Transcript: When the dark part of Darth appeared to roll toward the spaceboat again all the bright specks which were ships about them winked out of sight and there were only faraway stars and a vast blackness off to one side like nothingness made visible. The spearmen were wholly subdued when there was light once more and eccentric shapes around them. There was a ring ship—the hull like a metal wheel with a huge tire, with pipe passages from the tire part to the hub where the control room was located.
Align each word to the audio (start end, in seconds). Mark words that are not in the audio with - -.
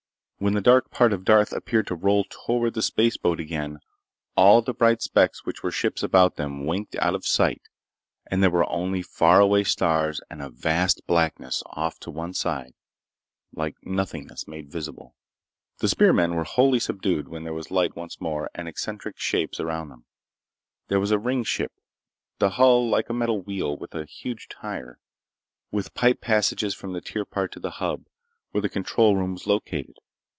When 0.41 0.53
the 0.55 0.59
dark 0.61 0.89
part 0.89 1.13
of 1.13 1.23
Darth 1.23 1.53
appeared 1.53 1.85
to 1.85 1.95
roll 1.95 2.23
toward 2.27 2.73
the 2.73 2.81
spaceboat 2.81 3.39
again 3.39 3.77
all 4.35 4.59
the 4.63 4.73
bright 4.73 5.03
specks 5.03 5.45
which 5.45 5.61
were 5.61 5.69
ships 5.69 6.01
about 6.01 6.35
them 6.35 6.65
winked 6.65 6.95
out 6.95 7.13
of 7.13 7.27
sight 7.27 7.61
and 8.25 8.41
there 8.41 8.49
were 8.49 8.67
only 8.67 9.03
faraway 9.03 9.63
stars 9.63 10.19
and 10.31 10.41
a 10.41 10.49
vast 10.49 11.05
blackness 11.05 11.61
off 11.67 11.99
to 11.99 12.09
one 12.09 12.33
side 12.33 12.73
like 13.53 13.75
nothingness 13.85 14.47
made 14.47 14.71
visible. 14.71 15.15
The 15.77 15.87
spearmen 15.87 16.33
were 16.33 16.43
wholly 16.43 16.79
subdued 16.79 17.27
when 17.27 17.43
there 17.43 17.53
was 17.53 17.69
light 17.69 17.95
once 17.95 18.19
more 18.19 18.49
and 18.55 18.67
eccentric 18.67 19.19
shapes 19.19 19.59
around 19.59 19.89
them. 19.89 20.05
There 20.87 20.99
was 20.99 21.11
a 21.11 21.19
ring 21.19 21.43
ship—the 21.43 22.49
hull 22.49 22.89
like 22.89 23.09
a 23.11 23.13
metal 23.13 23.43
wheel 23.43 23.77
with 23.77 23.93
a 23.93 24.05
huge 24.05 24.47
tire, 24.49 24.97
with 25.69 25.93
pipe 25.93 26.19
passages 26.19 26.73
from 26.73 26.93
the 26.93 27.01
tire 27.01 27.25
part 27.25 27.51
to 27.51 27.59
the 27.59 27.71
hub 27.77 28.07
where 28.49 28.61
the 28.63 28.69
control 28.69 29.15
room 29.15 29.33
was 29.33 29.45
located. 29.45 29.99